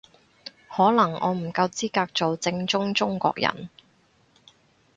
[0.67, 3.69] 可能我唔夠資格做正宗中國人